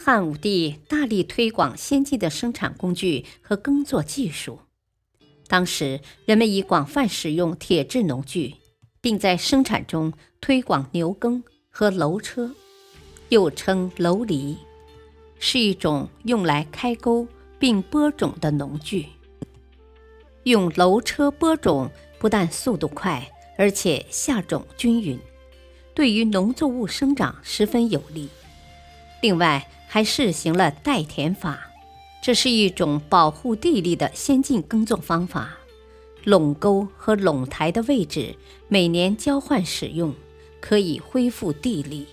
[0.00, 4.60] 汉武帝大力推广先进的生产工具和耕作技术。
[5.48, 8.54] 当时，人们已广泛使用铁制农具，
[9.00, 12.54] 并在生产中推广牛耕和楼车，
[13.30, 14.56] 又称楼犁，
[15.40, 17.26] 是一种用来开沟
[17.58, 19.06] 并播种的农具。
[20.44, 23.28] 用楼车播种不但速度快，
[23.58, 25.18] 而且下种均匀，
[25.92, 28.28] 对于农作物生长十分有利。
[29.20, 31.66] 另外，还试行了代田法，
[32.22, 35.58] 这是一种保护地力的先进耕作方法。
[36.24, 38.36] 垄沟和垄台的位置
[38.68, 40.14] 每年交换使用，
[40.60, 42.06] 可以恢复地力。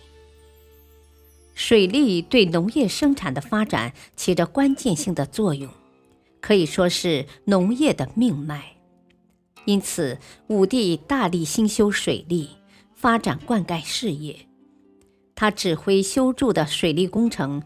[1.53, 5.69] 水利对农业生产的发展起着关键性的作用，
[6.39, 8.77] 可以说是农业的命脉。
[9.65, 12.49] 因此，武帝大力兴修水利，
[12.93, 14.47] 发展灌溉事业。
[15.35, 17.61] 他指挥修筑的水利工程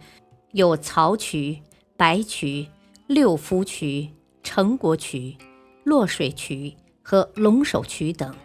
[0.54, 1.62] 有曹渠、
[1.96, 2.68] 白渠、
[3.06, 4.10] 六福渠、
[4.42, 5.38] 成国渠、
[5.84, 8.36] 洛水渠和龙首渠等。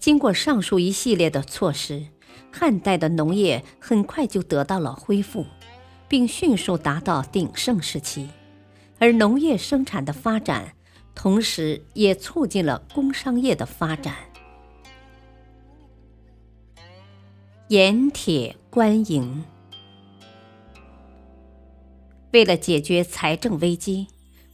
[0.00, 2.06] 经过上述一系列的措施，
[2.52, 5.46] 汉代的农业很快就得到了恢复，
[6.08, 8.28] 并迅速达到鼎盛时期。
[8.98, 10.72] 而农业生产的发展，
[11.14, 14.16] 同时也促进了工商业的发展。
[17.68, 19.44] 盐铁官营。
[22.32, 24.06] 为了解决财政危机，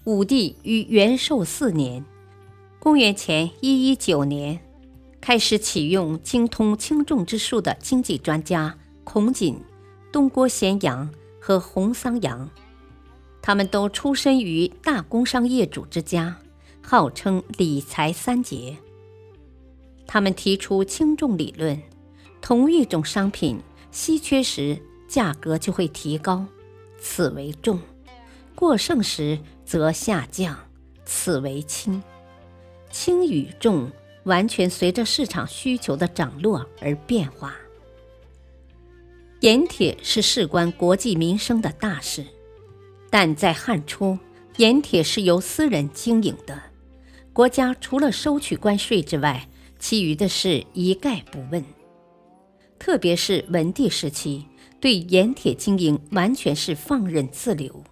[0.03, 2.05] 武帝于元寿四年
[2.80, 4.58] （公元前一一九年）
[5.23, 9.63] 开始启用精通轻重之术的经济专家孔瑾、
[10.11, 11.08] 东郭咸阳
[11.41, 12.51] 和洪桑阳。
[13.41, 16.39] 他们都出身于大工商业主之家，
[16.83, 18.77] 号称理财三杰。
[20.05, 21.81] 他们提出轻重理论。
[22.45, 23.59] 同一种商品
[23.91, 24.79] 稀缺时，
[25.09, 26.45] 价格就会提高，
[27.01, 27.79] 此为重；
[28.55, 30.55] 过剩时则下降，
[31.07, 32.03] 此为轻。
[32.91, 33.91] 轻与重
[34.25, 37.55] 完全随着市场需求的涨落而变化。
[39.41, 42.27] 盐铁是事关国计民生的大事，
[43.09, 44.19] 但在汉初，
[44.59, 46.61] 盐铁是由私人经营的，
[47.33, 51.65] 国家除了收取关税之外，其余的事一概不问。
[52.84, 54.45] 特别是文帝时期，
[54.78, 57.83] 对盐铁经营完全是放任自流。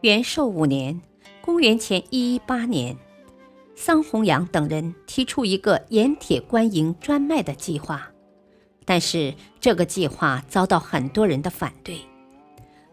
[0.00, 0.98] 元寿五年
[1.44, 2.96] （公元前一一八年），
[3.76, 8.10] 桑弘羊等人提出一个盐铁官营专卖的计划，
[8.86, 11.98] 但是这个计划遭到很多人的反对，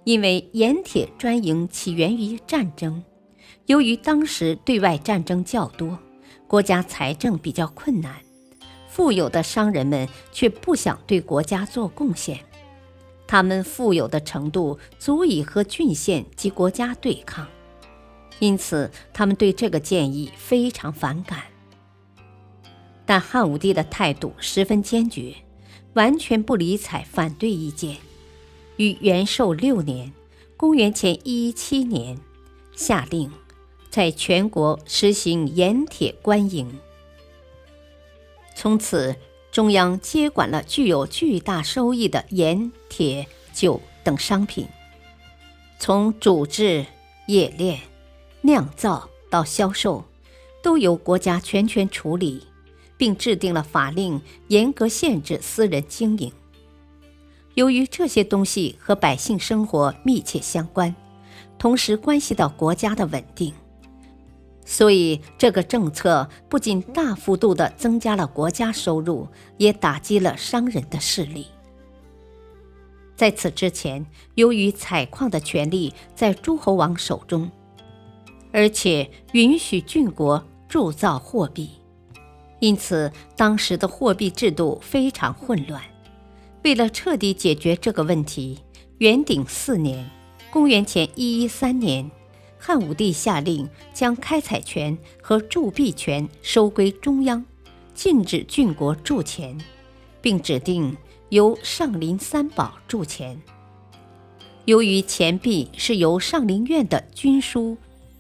[0.03, 3.01] 因为盐铁专营起源于战争，
[3.68, 5.97] 由于当时对外战争较多，
[6.46, 8.13] 国家财政比较困难。
[9.00, 12.38] 富有的商人们却不想对国家做贡献，
[13.26, 17.48] 他们富有的程度足以和郡县及国家对抗，
[18.40, 21.44] 因此他们对这个建议非常反感。
[23.06, 25.34] 但汉武帝的态度十分坚决，
[25.94, 27.96] 完全不理睬反对意见，
[28.76, 30.12] 于元寿六年
[30.58, 32.18] （公元前一一七年）
[32.76, 33.31] 下令
[33.90, 36.70] 在全国实行盐铁官营。
[38.62, 39.16] 从此，
[39.53, 44.68] 中央接管了具有巨大收益的盐、铁、酒等商品，
[45.80, 46.86] 从煮制、
[47.28, 47.80] 冶炼、
[48.42, 50.03] 酿造到销售，
[50.62, 52.48] 都由国家全权处理，
[52.98, 54.19] 并制定了法令，
[54.50, 56.30] 严格限制私人经营。
[57.54, 60.94] 由于这些东西和百姓生活密切相关，
[61.57, 63.54] 同时关系到国家的稳定。
[64.71, 69.27] 所以，这个政策不仅大幅度地增加了国家收入，
[69.57, 71.48] 也打击了商人的势力。
[73.16, 74.06] 在此之前，
[74.36, 77.50] 由于采矿的权力在诸侯王手中，
[78.51, 81.72] 而且允许郡国铸造货币，
[82.60, 85.81] 因此当时的货币制度非常混乱。
[86.63, 88.60] 为了彻底解决这个问题，
[89.00, 90.07] 元鼎四年
[90.54, 92.12] （公元前一一三年）。
[92.60, 97.44] 汉武帝下令将开采权和铸币权收归中央，
[97.94, 99.58] 禁止郡国铸钱，
[100.22, 100.96] 并指定
[101.30, 103.42] 由上林三宝铸钱。
[104.66, 107.78] 由于钱币是由上林院的军书、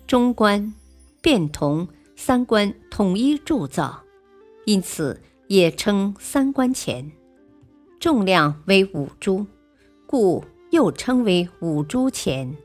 [0.07, 0.73] 中官、
[1.21, 4.01] 变铜三官统一铸造，
[4.65, 7.11] 因此也称三官钱。
[7.99, 9.45] 重量为五铢，
[10.07, 12.55] 故又称为五铢钱。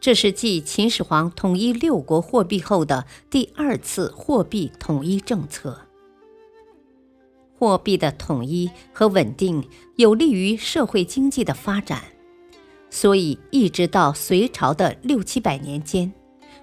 [0.00, 5.80] 这是继秦始皇统一六国货币后的第二次货币统一政策。
[7.58, 12.04] 货币的统一和稳定有利于社会经济的发展，
[12.88, 16.12] 所以一直到隋朝的六七百年间，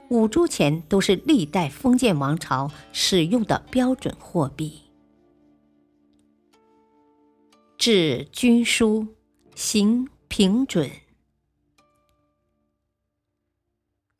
[0.09, 4.79] 五铢钱都是历代封建王朝使用的标准货币。
[7.77, 9.05] 制军书，
[9.53, 10.89] 行平准。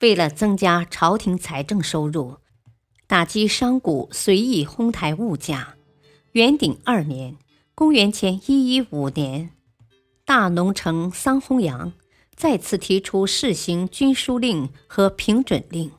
[0.02, 2.38] 为了增加朝廷财政收入，
[3.08, 5.76] 打击商贾随意哄抬物价，
[6.34, 7.38] 元鼎二年
[7.74, 9.52] （公元前一一五年），
[10.26, 11.94] 大农丞桑弘羊
[12.36, 15.90] 再次提出试行军书令和平准令。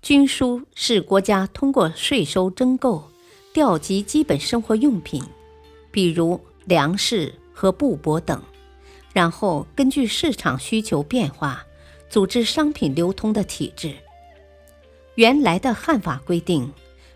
[0.00, 3.10] 军书是国家通过税收征购
[3.52, 5.22] 调集基本生活用品，
[5.90, 8.40] 比如粮食和布帛等，
[9.12, 11.66] 然后根据市场需求变化。
[12.12, 13.94] 组织商品流通的体制。
[15.14, 16.70] 原来的汉法规定，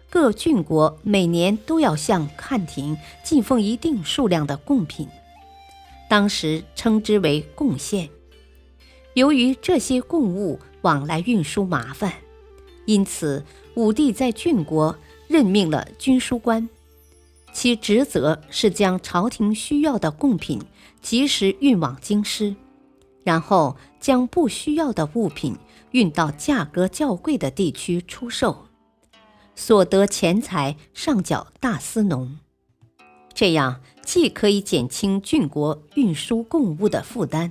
[0.09, 5.07] 各郡国每年都要向汉廷进奉一定数量的贡品，
[6.09, 8.09] 当时称之为贡献。
[9.13, 12.15] 由于这些贡物往来运输麻烦，
[12.87, 13.45] 因此
[13.75, 14.97] 武帝在郡国
[15.29, 16.67] 任命了军书官，
[17.53, 20.59] 其职责是将朝廷需要的贡品
[21.03, 22.57] 及时运往京师。
[23.27, 25.57] 然后将不需要的物品
[25.91, 28.69] 运到价格较贵的地区出售，
[29.57, 32.39] 所得钱财上缴大司农。
[33.35, 37.51] 这样既可以减轻郡国运输贡物的负担，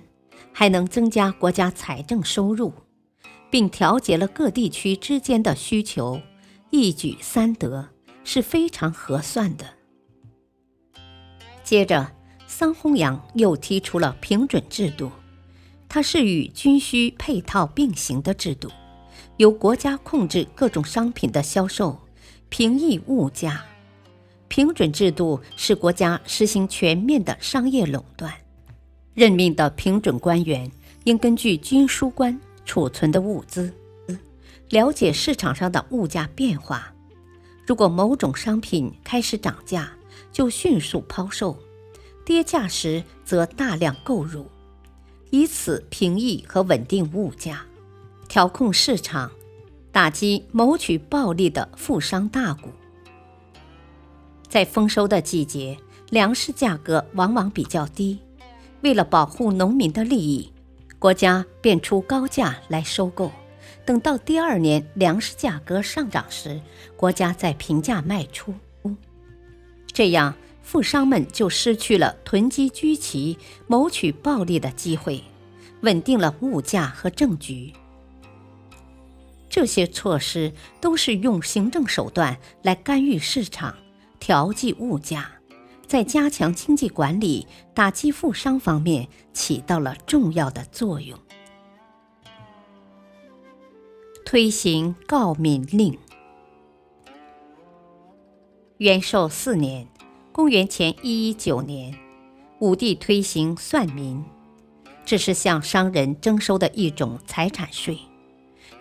[0.54, 2.72] 还能增加国家财政收入，
[3.50, 6.22] 并调节了各地区之间的需求，
[6.70, 7.90] 一举三得，
[8.24, 9.66] 是非常合算的。
[11.66, 12.14] 接着，
[12.48, 15.12] 桑弘羊又提出了平准制度。
[15.88, 18.70] 它是与军需配套并行的制度，
[19.38, 22.00] 由国家控制各种商品的销售，
[22.50, 23.64] 平抑物价。
[24.48, 28.34] 平准制度是国家实行全面的商业垄断，
[29.14, 30.70] 任命的平准官员
[31.06, 33.74] 应根据军书官储存的物资，
[34.70, 36.94] 了解市场上的物价变化。
[37.66, 39.92] 如果某种商品开始涨价，
[40.32, 41.58] 就迅速抛售；
[42.24, 44.46] 跌价时则大量购入。
[45.36, 47.66] 以此平抑和稳定物价，
[48.30, 49.30] 调控市场，
[49.92, 52.70] 打击谋取暴利的富商大贾。
[54.48, 55.78] 在丰收的季节，
[56.10, 58.18] 粮食价格往往比较低，
[58.80, 60.54] 为了保护农民的利益，
[61.00, 63.30] 国家便出高价来收购。
[63.84, 66.62] 等到第二年粮食价格上涨时，
[66.96, 68.54] 国家再平价卖出。
[69.88, 70.34] 这样。
[70.66, 75.24] 富商们就失去了囤积居奇、谋取暴利的机会，
[75.84, 77.72] 稳定了物价和政局。
[79.48, 80.52] 这些措施
[80.82, 83.78] 都是用行政手段来干预市场、
[84.20, 85.32] 调剂物价，
[85.86, 91.18] 在加强经济管理、打击富商方面起到了重要的作用。
[94.26, 95.98] 推行告敏令，
[98.80, 99.88] 元寿四年。
[100.36, 101.98] 公元前一一九年，
[102.60, 104.22] 武帝推行算民，
[105.06, 107.98] 这是向商人征收的一种财产税，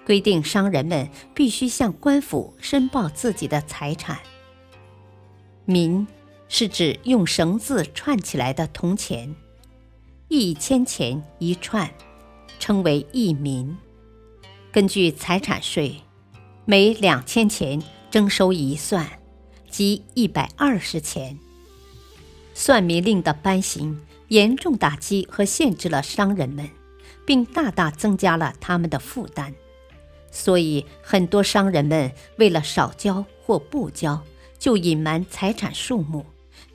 [0.04, 4.18] 规定商人们必须向官府申报自己的财产。
[5.64, 6.04] 民
[6.48, 9.32] 是指用绳子串起来的铜钱，
[10.26, 11.88] 一千钱一串，
[12.58, 13.78] 称为一民。
[14.72, 16.02] 根据财产税，
[16.64, 17.80] 每两千钱
[18.10, 19.08] 征收一算，
[19.70, 21.38] 即一百二十钱。
[22.54, 26.70] 算命令的颁行，严重打击和限制了商人们，
[27.26, 29.52] 并大大增加了他们的负担。
[30.30, 34.22] 所以，很多商人们为了少交或不交，
[34.58, 36.24] 就隐瞒财产数目，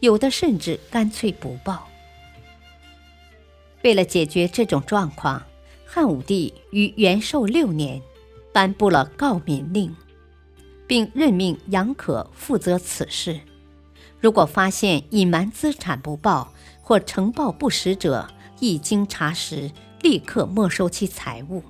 [0.02, 1.88] 有的甚至干脆不报。
[3.82, 5.42] 为了解决这种状况，
[5.86, 8.02] 汉武帝于元寿六年
[8.54, 9.96] 颁布了告民令，
[10.86, 13.40] 并任命杨可负责此事。
[14.22, 18.28] 如果发现隐瞒资产不报或呈报不实者，
[18.60, 19.72] 一经查实，
[20.02, 21.64] 立刻没收其财物。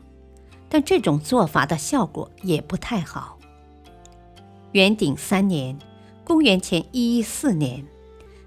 [0.67, 3.37] 但这种做法的效果也不太好。
[4.71, 5.77] 元鼎三年
[6.23, 7.85] （公元前一一四年），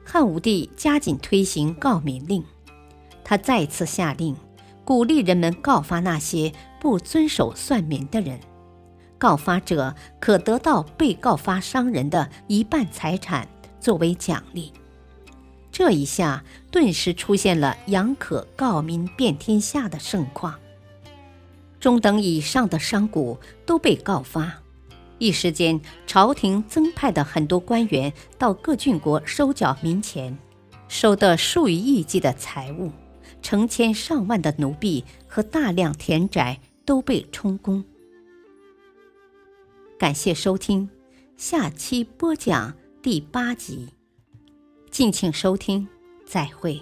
[0.05, 2.45] 汉武帝加紧推行告民令，
[3.25, 4.37] 他再次下令，
[4.85, 8.39] 鼓励人们告发那些不遵守算民的人，
[9.19, 13.49] 告发者可得到被告发商人的一半财产
[13.83, 14.73] 作为奖励。
[15.73, 20.55] 这一下，顿时出现了杨可告民遍天下的盛况。
[21.81, 24.63] 中等以上的商贾都被告发，
[25.19, 30.39] 一时间，朝廷增派的很多官员到各郡国收缴民钱，
[30.87, 32.93] 收得数以亿计的财物，
[33.43, 37.83] 成千上万的奴婢和大量田宅都被充公。
[39.99, 40.89] 感谢收听，
[41.37, 43.89] 下期播讲第八集。
[44.93, 45.89] 敬请收听，
[46.25, 46.81] 再会。